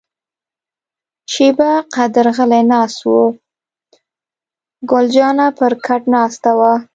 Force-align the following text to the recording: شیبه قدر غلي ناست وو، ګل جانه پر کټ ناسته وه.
شیبه 1.33 1.69
قدر 1.95 2.25
غلي 2.37 2.61
ناست 2.71 2.99
وو، 3.09 3.21
ګل 4.89 5.05
جانه 5.15 5.47
پر 5.57 5.71
کټ 5.85 6.01
ناسته 6.13 6.51
وه. 6.59 6.73